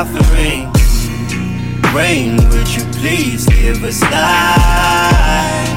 [0.00, 0.72] suffering.
[1.94, 5.68] Rain, would you please give us life?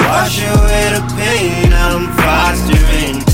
[0.00, 3.24] Wash away the pain I'm fostering.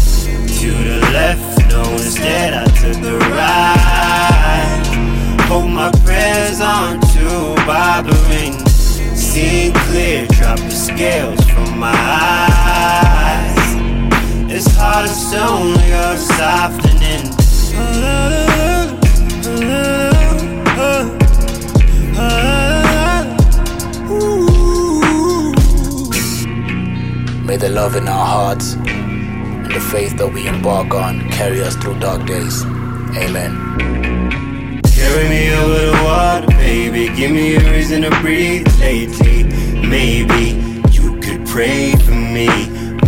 [0.61, 4.87] To the left, no, instead I took the right.
[5.49, 8.65] Hold my prayers on to bothering.
[9.17, 11.99] Seeing clear, drop the scales from my
[12.31, 13.75] eyes.
[14.49, 17.35] It's hard as stone, you're softening.
[27.47, 31.77] May the love in our hearts and the faith that we embark on carry us
[31.77, 32.65] through dark days.
[33.17, 33.53] Amen.
[34.83, 37.07] Carry me over the water, baby.
[37.15, 39.45] Give me a reason to breathe lately.
[39.75, 40.59] Maybe
[40.91, 42.49] you could pray for me.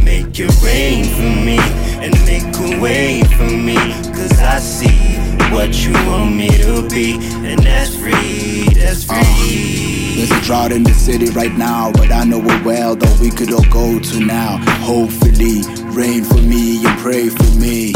[0.04, 1.58] Make it rain for me
[1.98, 3.74] and make a way for me.
[4.14, 4.87] Cause I see
[5.58, 7.14] what you want me to be.
[7.44, 10.14] And that's free, that's uh, free.
[10.14, 13.30] There's a drought in the city right now, but I know it well, though we
[13.30, 14.58] could all go to now.
[14.86, 17.92] Hopefully, rain for me and pray for me.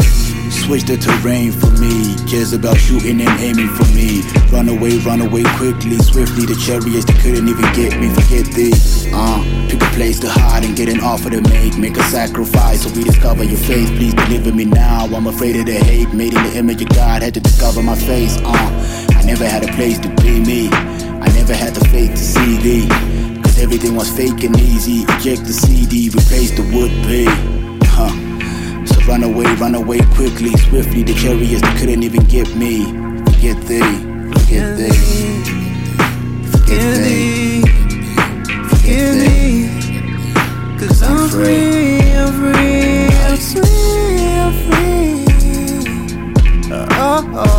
[0.63, 2.15] Switch the terrain for me.
[2.31, 4.23] Cares about shooting and aiming for me.
[4.47, 6.45] Run away, run away quickly, swiftly.
[6.45, 8.07] The chariots they couldn't even get me.
[8.07, 9.05] Forget this.
[9.11, 11.77] Uh, pick a place to hide and get an offer to make.
[11.77, 13.89] Make a sacrifice so we discover your faith.
[13.99, 15.03] Please deliver me now.
[15.03, 16.13] I'm afraid of the hate.
[16.13, 18.37] Made in the image of God, had to discover my face.
[18.37, 20.69] Uh, I never had a place to be me.
[20.71, 22.87] I never had the faith to see thee.
[23.43, 25.03] Cause everything was fake and easy.
[25.11, 27.25] Eject the CD, replace the would be.
[27.87, 28.15] Huh.
[28.85, 32.83] So run away, Run away quickly, swiftly, the carriers that couldn't even get me.
[33.23, 33.79] Forget thee,
[34.33, 34.91] forget thee.
[36.51, 37.61] Forget thee,
[38.67, 39.69] forget thee.
[40.77, 43.63] Cause I'm free, I'm free, I'm free,
[44.35, 45.31] I'm free.
[46.69, 47.52] Oh.